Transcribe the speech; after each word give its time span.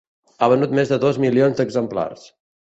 Ha 0.39 0.47
venut 0.53 0.73
més 0.79 0.93
de 0.95 0.99
dos 1.05 1.21
milions 1.27 1.61
d'exemplars. 1.63 2.29